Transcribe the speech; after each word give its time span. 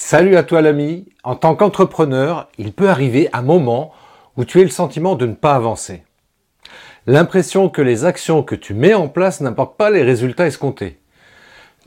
Salut 0.00 0.36
à 0.36 0.44
toi 0.44 0.62
l'ami, 0.62 1.06
en 1.24 1.34
tant 1.34 1.56
qu'entrepreneur, 1.56 2.48
il 2.56 2.72
peut 2.72 2.88
arriver 2.88 3.28
un 3.32 3.42
moment 3.42 3.92
où 4.36 4.44
tu 4.44 4.60
as 4.60 4.62
le 4.62 4.68
sentiment 4.68 5.16
de 5.16 5.26
ne 5.26 5.34
pas 5.34 5.56
avancer. 5.56 6.04
L'impression 7.08 7.68
que 7.68 7.82
les 7.82 8.04
actions 8.04 8.44
que 8.44 8.54
tu 8.54 8.74
mets 8.74 8.94
en 8.94 9.08
place 9.08 9.40
n'apportent 9.40 9.76
pas 9.76 9.90
les 9.90 10.04
résultats 10.04 10.46
escomptés. 10.46 11.00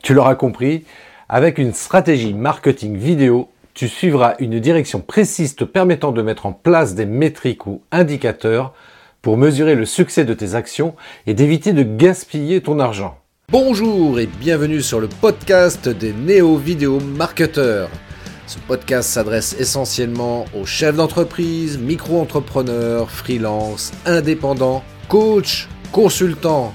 Tu 0.04 0.14
l'auras 0.14 0.36
compris, 0.36 0.84
avec 1.30 1.58
une 1.58 1.74
stratégie 1.74 2.34
marketing 2.34 2.98
vidéo, 2.98 3.50
tu 3.74 3.88
suivras 3.88 4.36
une 4.40 4.60
direction 4.60 5.00
précise 5.00 5.56
te 5.56 5.64
permettant 5.64 6.12
de 6.12 6.22
mettre 6.22 6.46
en 6.46 6.52
place 6.52 6.96
des 6.96 7.06
métriques 7.06 7.66
ou 7.66 7.82
indicateurs 7.94 8.74
pour 9.22 9.38
mesurer 9.38 9.74
le 9.74 9.86
succès 9.86 10.26
de 10.26 10.34
tes 10.34 10.54
actions 10.54 10.96
et 11.28 11.34
d'éviter 11.34 11.72
de 11.72 11.84
gaspiller 11.84 12.62
ton 12.62 12.78
argent. 12.82 13.21
Bonjour 13.52 14.18
et 14.22 14.28
bienvenue 14.28 14.82
sur 14.82 15.02
le 15.02 15.10
podcast 15.10 15.90
des 15.90 16.14
néo-vidéo 16.14 17.02
marketeurs. 17.02 17.90
Ce 18.48 18.58
podcast 18.60 19.10
s'adresse 19.10 19.58
essentiellement 19.60 20.46
aux 20.58 20.66
chefs 20.66 20.96
d'entreprise, 20.96 21.78
micro-entrepreneurs, 21.78 23.12
freelance, 23.12 23.92
indépendants, 24.06 24.86
coachs, 25.10 25.68
consultants. 25.92 26.74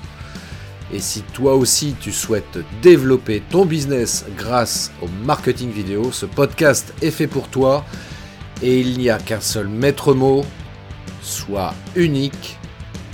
Et 0.92 1.00
si 1.00 1.22
toi 1.22 1.54
aussi 1.54 1.96
tu 1.98 2.12
souhaites 2.12 2.58
développer 2.82 3.42
ton 3.48 3.64
business 3.64 4.26
grâce 4.36 4.92
au 5.00 5.06
marketing 5.24 5.70
vidéo, 5.70 6.12
ce 6.12 6.26
podcast 6.26 6.92
est 7.00 7.10
fait 7.10 7.26
pour 7.26 7.48
toi 7.48 7.86
et 8.60 8.80
il 8.80 8.98
n'y 8.98 9.08
a 9.08 9.16
qu'un 9.16 9.40
seul 9.40 9.68
maître 9.68 10.12
mot, 10.12 10.44
sois 11.22 11.72
unique, 11.94 12.58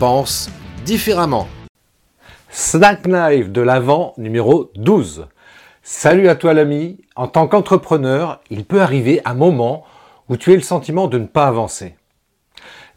pense 0.00 0.50
différemment. 0.84 1.46
Snack 2.54 3.06
Knife 3.06 3.48
de 3.48 3.62
l'Avent 3.62 4.12
numéro 4.18 4.70
12. 4.74 5.26
Salut 5.82 6.28
à 6.28 6.34
toi 6.34 6.52
l'ami, 6.52 6.98
en 7.16 7.26
tant 7.26 7.48
qu'entrepreneur, 7.48 8.42
il 8.50 8.66
peut 8.66 8.82
arriver 8.82 9.22
un 9.24 9.32
moment 9.32 9.86
où 10.28 10.36
tu 10.36 10.52
as 10.52 10.56
le 10.56 10.60
sentiment 10.60 11.06
de 11.06 11.16
ne 11.16 11.24
pas 11.24 11.46
avancer. 11.46 11.94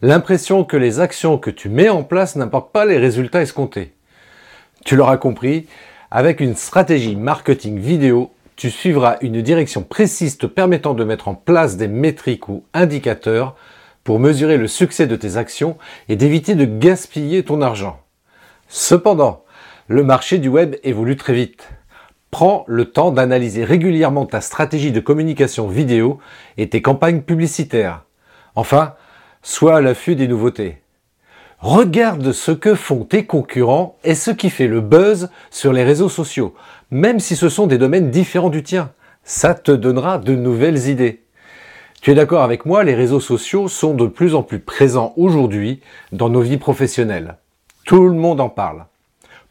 L'impression 0.02 0.66
que 0.66 0.76
les 0.76 1.00
actions 1.00 1.38
que 1.38 1.50
tu 1.50 1.70
mets 1.70 1.88
en 1.88 2.04
place 2.04 2.36
n'apportent 2.36 2.74
pas 2.74 2.84
les 2.84 2.98
résultats 2.98 3.42
escomptés. 3.42 3.94
Tu 4.84 4.98
l'auras 4.98 5.16
compris, 5.16 5.68
avec 6.12 6.42
une 6.42 6.58
stratégie 6.58 7.16
marketing 7.16 7.80
vidéo, 7.80 8.34
tu 8.58 8.70
suivras 8.70 9.16
une 9.22 9.42
direction 9.42 9.84
précise 9.84 10.38
te 10.38 10.48
permettant 10.48 10.96
de 10.96 11.06
mettre 11.06 11.30
en 11.30 11.34
place 11.34 11.78
des 11.78 11.88
métriques 11.88 12.50
ou 12.50 12.66
indicateurs 12.74 13.56
pour 14.04 14.20
mesurer 14.20 14.58
le 14.58 14.68
succès 14.68 15.08
de 15.08 15.16
tes 15.16 15.38
actions 15.38 15.78
et 16.10 16.18
d'éviter 16.18 16.56
de 16.56 16.66
gaspiller 16.66 17.46
ton 17.46 17.62
argent. 17.62 18.02
Cependant, 18.68 19.45
le 19.88 20.04
marché 20.04 20.40
du 20.40 20.50
web 20.50 20.78
évolue 20.84 21.16
très 21.16 21.34
vite. 21.34 21.70
Prends 22.32 22.66
le 22.68 22.86
temps 22.86 23.12
d'analyser 23.12 23.64
régulièrement 23.64 24.26
ta 24.26 24.42
stratégie 24.42 24.92
de 24.92 25.00
communication 25.00 25.68
vidéo 25.68 26.20
et 26.58 26.70
tes 26.70 26.82
campagnes 26.82 27.22
publicitaires. 27.22 28.04
Enfin, 28.56 28.96
sois 29.44 29.78
à 29.78 29.82
l'affût 29.82 30.16
des 30.16 30.28
nouveautés. 30.28 30.82
Regarde 31.60 32.32
ce 32.32 32.52
que 32.52 32.74
font 32.74 33.04
tes 33.04 33.26
concurrents 33.26 33.98
et 34.04 34.16
ce 34.16 34.32
qui 34.32 34.50
fait 34.50 34.68
le 34.68 34.82
buzz 34.82 35.30
sur 35.52 35.72
les 35.72 35.84
réseaux 35.84 36.10
sociaux, 36.10 36.56
même 36.90 37.20
si 37.20 37.36
ce 37.36 37.48
sont 37.48 37.68
des 37.68 37.78
domaines 37.78 38.10
différents 38.10 38.50
du 38.50 38.64
tien. 38.64 38.92
Ça 39.24 39.54
te 39.54 39.72
donnera 39.72 40.18
de 40.18 40.36
nouvelles 40.36 40.90
idées. 40.90 41.24
Tu 42.02 42.12
es 42.12 42.16
d'accord 42.16 42.42
avec 42.44 42.66
moi, 42.66 42.84
les 42.84 42.96
réseaux 42.96 43.20
sociaux 43.20 43.68
sont 43.68 43.94
de 43.94 44.08
plus 44.08 44.34
en 44.34 44.42
plus 44.42 44.60
présents 44.60 45.14
aujourd'hui 45.16 45.80
dans 46.12 46.30
nos 46.30 46.42
vies 46.42 46.58
professionnelles. 46.58 47.38
Tout 47.86 48.08
le 48.08 48.14
monde 48.14 48.42
en 48.42 48.50
parle. 48.50 48.86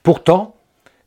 Pourtant, 0.05 0.57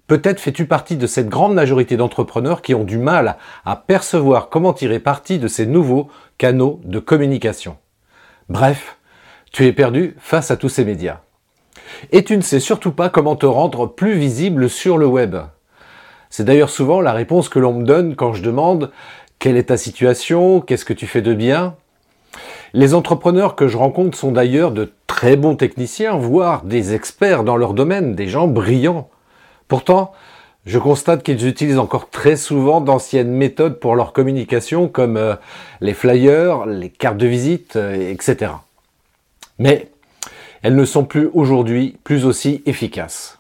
peut-être 0.07 0.39
fais-tu 0.39 0.65
partie 0.65 0.97
de 0.97 1.05
cette 1.05 1.29
grande 1.29 1.53
majorité 1.53 1.97
d'entrepreneurs 1.97 2.63
qui 2.63 2.73
ont 2.73 2.83
du 2.83 2.97
mal 2.97 3.37
à 3.63 3.75
percevoir 3.75 4.49
comment 4.49 4.73
tirer 4.73 4.99
parti 4.99 5.37
de 5.37 5.47
ces 5.47 5.67
nouveaux 5.67 6.09
canaux 6.39 6.81
de 6.83 6.97
communication. 6.97 7.77
Bref, 8.49 8.97
tu 9.53 9.67
es 9.67 9.71
perdu 9.71 10.15
face 10.17 10.49
à 10.49 10.57
tous 10.57 10.69
ces 10.69 10.83
médias. 10.83 11.19
Et 12.11 12.23
tu 12.23 12.35
ne 12.35 12.41
sais 12.41 12.59
surtout 12.59 12.91
pas 12.91 13.09
comment 13.09 13.35
te 13.35 13.45
rendre 13.45 13.85
plus 13.85 14.17
visible 14.17 14.67
sur 14.67 14.97
le 14.97 15.05
web. 15.05 15.35
C'est 16.31 16.43
d'ailleurs 16.43 16.71
souvent 16.71 16.99
la 16.99 17.13
réponse 17.13 17.49
que 17.49 17.59
l'on 17.59 17.73
me 17.73 17.83
donne 17.83 18.15
quand 18.15 18.33
je 18.33 18.41
demande 18.41 18.91
quelle 19.37 19.57
est 19.57 19.65
ta 19.65 19.77
situation, 19.77 20.59
qu'est-ce 20.59 20.85
que 20.85 20.93
tu 20.93 21.05
fais 21.05 21.21
de 21.21 21.35
bien? 21.35 21.75
Les 22.73 22.93
entrepreneurs 22.93 23.55
que 23.55 23.67
je 23.67 23.77
rencontre 23.77 24.17
sont 24.17 24.31
d'ailleurs 24.31 24.71
de 24.71 24.91
très 25.07 25.35
bons 25.35 25.55
techniciens, 25.55 26.17
voire 26.17 26.63
des 26.63 26.93
experts 26.93 27.43
dans 27.43 27.57
leur 27.57 27.73
domaine, 27.73 28.15
des 28.15 28.27
gens 28.27 28.47
brillants. 28.47 29.09
Pourtant, 29.67 30.11
je 30.65 30.79
constate 30.79 31.23
qu'ils 31.23 31.47
utilisent 31.47 31.79
encore 31.79 32.09
très 32.09 32.35
souvent 32.35 32.81
d'anciennes 32.81 33.31
méthodes 33.31 33.79
pour 33.79 33.95
leur 33.95 34.11
communication, 34.11 34.89
comme 34.89 35.15
euh, 35.15 35.35
les 35.79 35.93
flyers, 35.93 36.65
les 36.65 36.89
cartes 36.89 37.17
de 37.17 37.27
visite, 37.27 37.77
euh, 37.77 38.11
etc. 38.11 38.51
Mais 39.59 39.89
elles 40.61 40.75
ne 40.75 40.85
sont 40.85 41.05
plus 41.05 41.29
aujourd'hui 41.33 41.97
plus 42.03 42.25
aussi 42.25 42.63
efficaces. 42.65 43.36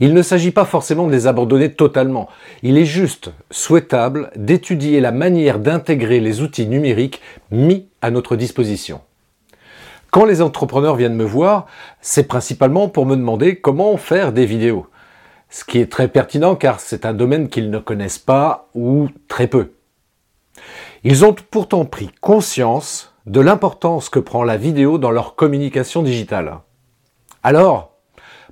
Il 0.00 0.14
ne 0.14 0.22
s'agit 0.22 0.50
pas 0.50 0.64
forcément 0.64 1.06
de 1.06 1.12
les 1.12 1.26
abandonner 1.26 1.72
totalement. 1.72 2.28
Il 2.62 2.78
est 2.78 2.84
juste 2.84 3.32
souhaitable 3.50 4.30
d'étudier 4.36 5.00
la 5.00 5.12
manière 5.12 5.58
d'intégrer 5.58 6.20
les 6.20 6.40
outils 6.40 6.66
numériques 6.66 7.20
mis 7.50 7.88
à 8.02 8.10
notre 8.10 8.36
disposition. 8.36 9.00
Quand 10.10 10.24
les 10.24 10.40
entrepreneurs 10.40 10.96
viennent 10.96 11.14
me 11.14 11.24
voir, 11.24 11.66
c'est 12.00 12.28
principalement 12.28 12.88
pour 12.88 13.04
me 13.04 13.16
demander 13.16 13.56
comment 13.56 13.96
faire 13.96 14.32
des 14.32 14.46
vidéos. 14.46 14.86
Ce 15.50 15.64
qui 15.64 15.78
est 15.78 15.90
très 15.90 16.08
pertinent 16.08 16.56
car 16.56 16.80
c'est 16.80 17.04
un 17.04 17.14
domaine 17.14 17.48
qu'ils 17.48 17.70
ne 17.70 17.78
connaissent 17.78 18.18
pas 18.18 18.68
ou 18.74 19.08
très 19.28 19.46
peu. 19.46 19.72
Ils 21.04 21.24
ont 21.24 21.34
pourtant 21.50 21.84
pris 21.84 22.10
conscience 22.20 23.14
de 23.26 23.40
l'importance 23.40 24.08
que 24.08 24.18
prend 24.18 24.42
la 24.42 24.56
vidéo 24.56 24.98
dans 24.98 25.10
leur 25.10 25.34
communication 25.36 26.02
digitale. 26.02 26.58
Alors, 27.42 27.97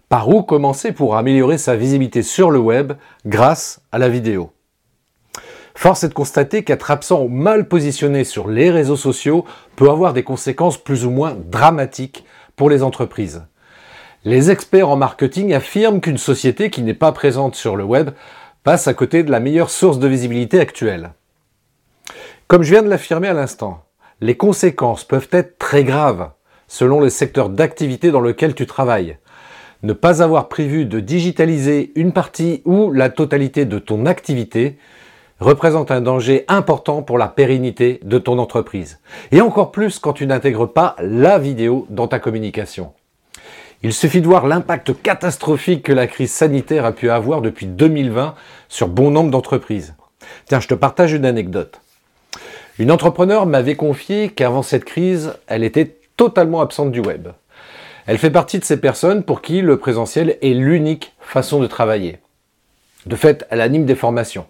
par 0.09 0.29
où 0.29 0.43
commencer 0.43 0.93
pour 0.93 1.17
améliorer 1.17 1.59
sa 1.59 1.77
visibilité 1.77 2.23
sur 2.23 2.51
le 2.51 2.59
web 2.59 2.93
grâce 3.25 3.81
à 3.93 3.99
la 3.99 4.09
vidéo? 4.09 4.53
Force 5.75 6.05
est 6.05 6.09
de 6.09 6.15
constater 6.15 6.65
qu'être 6.65 6.91
absent 6.91 7.23
ou 7.23 7.29
mal 7.29 7.69
positionné 7.69 8.25
sur 8.25 8.49
les 8.49 8.71
réseaux 8.71 8.97
sociaux 8.97 9.45
peut 9.77 9.91
avoir 9.91 10.15
des 10.15 10.23
conséquences 10.23 10.79
plus 10.79 11.05
ou 11.05 11.11
moins 11.11 11.37
dramatiques 11.37 12.25
pour 12.57 12.71
les 12.71 12.83
entreprises. 12.83 13.45
Les 14.25 14.51
experts 14.51 14.89
en 14.89 14.97
marketing 14.97 15.53
affirment 15.53 16.01
qu'une 16.01 16.19
société 16.19 16.71
qui 16.71 16.83
n'est 16.83 16.95
pas 16.95 17.13
présente 17.13 17.55
sur 17.55 17.77
le 17.77 17.85
web 17.85 18.11
passe 18.65 18.89
à 18.89 18.95
côté 18.95 19.23
de 19.23 19.31
la 19.31 19.39
meilleure 19.39 19.71
source 19.71 19.99
de 19.99 20.09
visibilité 20.09 20.59
actuelle. 20.59 21.13
Comme 22.49 22.63
je 22.63 22.73
viens 22.73 22.83
de 22.83 22.89
l'affirmer 22.89 23.29
à 23.29 23.35
l'instant, 23.35 23.85
les 24.21 24.37
conséquences 24.37 25.05
peuvent 25.05 25.29
être 25.31 25.59
très 25.59 25.85
graves 25.85 26.31
selon 26.69 27.01
les 27.01 27.11
secteurs 27.11 27.51
d'activité 27.51 28.11
dans 28.11 28.21
lesquels 28.21 28.55
tu 28.55 28.67
travailles. 28.67 29.19
Ne 29.83 29.93
pas 29.93 30.23
avoir 30.23 30.49
prévu 30.49 30.87
de 30.87 31.01
digitaliser 31.01 31.93
une 31.97 32.13
partie 32.13 32.63
ou 32.65 32.93
la 32.93 33.09
totalité 33.09 33.65
de 33.65 33.79
ton 33.79 34.07
activité 34.07 34.79
représente 35.41 35.91
un 35.91 36.01
danger 36.01 36.45
important 36.49 37.03
pour 37.03 37.19
la 37.19 37.29
pérennité 37.29 38.01
de 38.03 38.19
ton 38.19 38.39
entreprise. 38.39 39.01
Et 39.33 39.41
encore 39.41 39.71
plus 39.71 39.99
quand 39.99 40.15
tu 40.15 40.27
n'intègres 40.27 40.67
pas 40.67 40.97
la 41.01 41.39
vidéo 41.39 41.87
dans 41.91 42.09
ta 42.09 42.19
communication. 42.19 42.93
Il 43.83 43.93
suffit 43.93 44.23
de 44.23 44.27
voir 44.27 44.47
l'impact 44.47 45.03
catastrophique 45.03 45.83
que 45.83 45.93
la 45.93 46.07
crise 46.07 46.33
sanitaire 46.33 46.87
a 46.87 46.93
pu 46.93 47.11
avoir 47.11 47.43
depuis 47.43 47.67
2020 47.67 48.35
sur 48.69 48.89
bon 48.89 49.11
nombre 49.11 49.31
d'entreprises. 49.31 49.95
Tiens, 50.47 50.61
je 50.61 50.69
te 50.69 50.75
partage 50.75 51.13
une 51.13 51.27
anecdote. 51.27 51.81
Une 52.79 52.91
entrepreneur 52.91 53.47
m'avait 53.47 53.77
confié 53.77 54.31
qu'avant 54.31 54.63
cette 54.63 54.85
crise, 54.85 55.35
elle 55.47 55.65
était 55.65 55.97
totalement 56.17 56.63
absente 56.63 56.91
du 56.91 57.01
web. 57.01 57.29
Elle 58.07 58.19
fait 58.19 58.31
partie 58.31 58.61
de 58.61 58.65
ces 58.65 58.81
personnes 58.81 59.25
pour 59.25 59.43
qui 59.43 59.63
le 59.63 59.79
présentiel 59.79 60.39
est 60.41 60.55
l'unique 60.55 61.15
façon 61.19 61.61
de 61.61 61.67
travailler. 61.67 62.19
De 63.07 63.17
fait, 63.17 63.45
elle 63.51 63.61
anime 63.61 63.85
des 63.85 63.97
formations. 63.97 64.47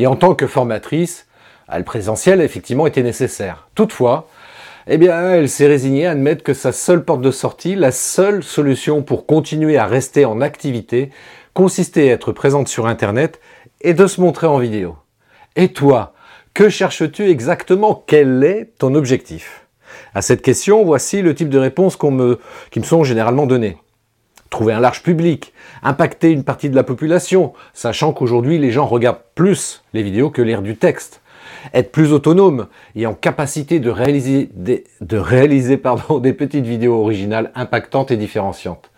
Et 0.00 0.08
en 0.08 0.16
tant 0.16 0.34
que 0.34 0.48
formatrice, 0.48 1.28
le 1.72 1.84
présentiel, 1.84 2.40
effectivement, 2.40 2.86
était 2.86 3.04
nécessaire. 3.04 3.68
Toutefois, 3.76 4.28
eh 4.88 4.98
bien, 4.98 5.20
elle 5.30 5.48
s'est 5.48 5.68
résignée 5.68 6.06
à 6.06 6.12
admettre 6.12 6.42
que 6.42 6.54
sa 6.54 6.72
seule 6.72 7.04
porte 7.04 7.20
de 7.20 7.30
sortie, 7.30 7.76
la 7.76 7.92
seule 7.92 8.42
solution 8.42 9.02
pour 9.02 9.26
continuer 9.26 9.76
à 9.76 9.86
rester 9.86 10.24
en 10.24 10.40
activité, 10.40 11.10
consistait 11.54 12.10
à 12.10 12.14
être 12.14 12.32
présente 12.32 12.66
sur 12.66 12.86
Internet 12.86 13.40
et 13.82 13.94
de 13.94 14.06
se 14.08 14.20
montrer 14.20 14.48
en 14.48 14.58
vidéo. 14.58 14.96
Et 15.54 15.68
toi, 15.68 16.12
que 16.54 16.68
cherches-tu 16.68 17.28
exactement? 17.28 18.04
Quel 18.06 18.42
est 18.42 18.72
ton 18.78 18.94
objectif? 18.96 19.65
À 20.14 20.22
cette 20.22 20.42
question, 20.42 20.84
voici 20.84 21.22
le 21.22 21.34
type 21.34 21.48
de 21.48 21.58
réponses 21.58 21.96
qui 21.96 22.10
me 22.80 22.84
sont 22.84 23.04
généralement 23.04 23.46
données 23.46 23.78
trouver 24.50 24.72
un 24.72 24.80
large 24.80 25.02
public, 25.02 25.52
impacter 25.82 26.30
une 26.30 26.44
partie 26.44 26.70
de 26.70 26.76
la 26.76 26.82
population, 26.82 27.52
sachant 27.74 28.12
qu'aujourd'hui 28.12 28.58
les 28.58 28.70
gens 28.70 28.86
regardent 28.86 29.22
plus 29.34 29.82
les 29.92 30.02
vidéos 30.02 30.30
que 30.30 30.42
lire 30.42 30.62
du 30.62 30.76
texte, 30.76 31.20
être 31.74 31.92
plus 31.92 32.12
autonome 32.12 32.66
et 32.94 33.06
en 33.06 33.14
capacité 33.14 33.80
de 33.80 33.90
réaliser 33.90 34.48
des 34.54 34.84
petites 36.32 36.66
vidéos 36.66 37.00
originales 37.00 37.50
impactantes 37.54 38.10
et 38.10 38.16
différenciantes. 38.16 38.90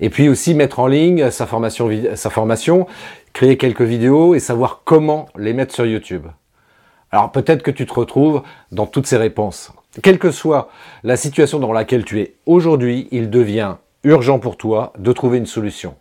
Et 0.00 0.10
puis 0.10 0.28
aussi 0.28 0.54
mettre 0.54 0.78
en 0.78 0.86
ligne 0.86 1.30
sa 1.30 1.46
formation, 1.46 1.90
sa 2.14 2.30
formation, 2.30 2.86
créer 3.32 3.56
quelques 3.56 3.82
vidéos 3.82 4.34
et 4.34 4.40
savoir 4.40 4.82
comment 4.84 5.28
les 5.36 5.52
mettre 5.52 5.74
sur 5.74 5.86
YouTube. 5.86 6.26
Alors 7.10 7.32
peut-être 7.32 7.62
que 7.62 7.70
tu 7.70 7.84
te 7.84 7.94
retrouves 7.94 8.42
dans 8.70 8.86
toutes 8.86 9.06
ces 9.06 9.16
réponses. 9.16 9.72
Quelle 10.02 10.18
que 10.18 10.30
soit 10.30 10.68
la 11.02 11.16
situation 11.16 11.58
dans 11.58 11.72
laquelle 11.72 12.04
tu 12.04 12.20
es 12.20 12.34
aujourd'hui, 12.46 13.08
il 13.10 13.30
devient 13.30 13.76
urgent 14.04 14.38
pour 14.38 14.56
toi 14.56 14.92
de 14.98 15.12
trouver 15.12 15.38
une 15.38 15.46
solution. 15.46 15.96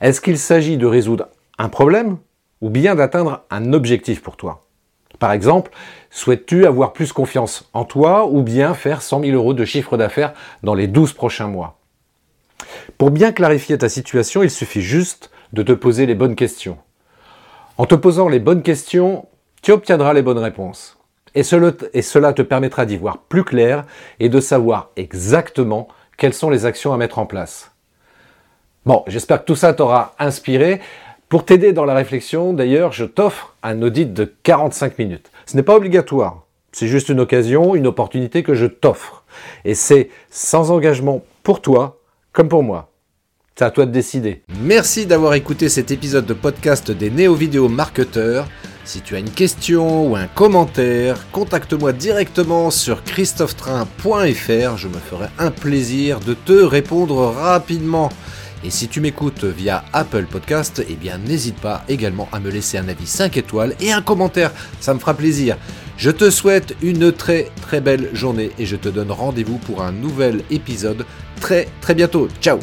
Est-ce 0.00 0.20
qu'il 0.20 0.38
s'agit 0.38 0.76
de 0.76 0.86
résoudre 0.86 1.28
un 1.58 1.68
problème 1.68 2.18
ou 2.60 2.70
bien 2.70 2.94
d'atteindre 2.94 3.44
un 3.50 3.72
objectif 3.72 4.22
pour 4.22 4.36
toi? 4.36 4.62
Par 5.18 5.32
exemple, 5.32 5.72
souhaites-tu 6.10 6.64
avoir 6.64 6.92
plus 6.92 7.12
confiance 7.12 7.68
en 7.72 7.84
toi 7.84 8.26
ou 8.26 8.42
bien 8.42 8.74
faire 8.74 9.02
100 9.02 9.22
000 9.22 9.32
euros 9.32 9.54
de 9.54 9.64
chiffre 9.64 9.96
d'affaires 9.96 10.32
dans 10.62 10.74
les 10.74 10.86
12 10.86 11.12
prochains 11.12 11.48
mois? 11.48 11.78
Pour 12.98 13.10
bien 13.10 13.32
clarifier 13.32 13.78
ta 13.78 13.88
situation, 13.88 14.42
il 14.42 14.50
suffit 14.50 14.82
juste 14.82 15.30
de 15.52 15.62
te 15.62 15.72
poser 15.72 16.06
les 16.06 16.14
bonnes 16.14 16.36
questions. 16.36 16.78
En 17.78 17.86
te 17.86 17.94
posant 17.94 18.28
les 18.28 18.40
bonnes 18.40 18.62
questions, 18.62 19.26
tu 19.62 19.72
obtiendras 19.72 20.12
les 20.12 20.22
bonnes 20.22 20.38
réponses. 20.38 20.97
Et 21.34 21.42
cela, 21.42 22.32
te 22.32 22.42
permettra 22.42 22.86
d'y 22.86 22.96
voir 22.96 23.18
plus 23.18 23.44
clair 23.44 23.84
et 24.20 24.28
de 24.28 24.40
savoir 24.40 24.90
exactement 24.96 25.88
quelles 26.16 26.34
sont 26.34 26.50
les 26.50 26.66
actions 26.66 26.92
à 26.92 26.96
mettre 26.96 27.18
en 27.18 27.26
place. 27.26 27.70
Bon, 28.86 29.04
j'espère 29.06 29.40
que 29.40 29.46
tout 29.46 29.56
ça 29.56 29.74
t'aura 29.74 30.14
inspiré. 30.18 30.80
Pour 31.28 31.44
t'aider 31.44 31.72
dans 31.72 31.84
la 31.84 31.94
réflexion, 31.94 32.52
d'ailleurs, 32.52 32.92
je 32.92 33.04
t'offre 33.04 33.54
un 33.62 33.82
audit 33.82 34.12
de 34.12 34.24
45 34.42 34.98
minutes. 34.98 35.30
Ce 35.46 35.56
n'est 35.56 35.62
pas 35.62 35.76
obligatoire. 35.76 36.44
C'est 36.72 36.86
juste 36.86 37.08
une 37.08 37.20
occasion, 37.20 37.74
une 37.74 37.86
opportunité 37.86 38.42
que 38.42 38.54
je 38.54 38.66
t'offre. 38.66 39.24
Et 39.64 39.74
c'est 39.74 40.10
sans 40.30 40.70
engagement 40.70 41.22
pour 41.42 41.60
toi 41.60 41.98
comme 42.32 42.48
pour 42.48 42.62
moi. 42.62 42.90
C'est 43.56 43.64
à 43.64 43.70
toi 43.70 43.86
de 43.86 43.90
décider. 43.90 44.42
Merci 44.62 45.06
d'avoir 45.06 45.34
écouté 45.34 45.68
cet 45.68 45.90
épisode 45.90 46.26
de 46.26 46.34
podcast 46.34 46.92
des 46.92 47.10
néo-vidéo 47.10 47.68
marketeurs. 47.68 48.46
Si 48.88 49.02
tu 49.02 49.16
as 49.16 49.18
une 49.18 49.28
question 49.28 50.08
ou 50.08 50.16
un 50.16 50.28
commentaire, 50.28 51.30
contacte-moi 51.30 51.92
directement 51.92 52.70
sur 52.70 53.04
christophetrain.fr. 53.04 54.76
Je 54.78 54.88
me 54.88 54.98
ferai 54.98 55.26
un 55.38 55.50
plaisir 55.50 56.20
de 56.20 56.32
te 56.32 56.54
répondre 56.54 57.26
rapidement. 57.26 58.08
Et 58.64 58.70
si 58.70 58.88
tu 58.88 59.02
m'écoutes 59.02 59.44
via 59.44 59.84
Apple 59.92 60.24
Podcast, 60.24 60.82
eh 60.88 60.94
bien 60.94 61.18
n'hésite 61.18 61.60
pas 61.60 61.84
également 61.90 62.30
à 62.32 62.40
me 62.40 62.48
laisser 62.48 62.78
un 62.78 62.88
avis 62.88 63.06
5 63.06 63.36
étoiles 63.36 63.74
et 63.78 63.92
un 63.92 64.00
commentaire, 64.00 64.52
ça 64.80 64.94
me 64.94 64.98
fera 64.98 65.12
plaisir. 65.12 65.58
Je 65.98 66.10
te 66.10 66.30
souhaite 66.30 66.74
une 66.80 67.12
très 67.12 67.50
très 67.60 67.82
belle 67.82 68.08
journée 68.14 68.52
et 68.58 68.64
je 68.64 68.76
te 68.76 68.88
donne 68.88 69.10
rendez-vous 69.10 69.58
pour 69.58 69.82
un 69.82 69.92
nouvel 69.92 70.44
épisode 70.50 71.04
très 71.42 71.68
très 71.82 71.94
bientôt. 71.94 72.28
Ciao 72.40 72.58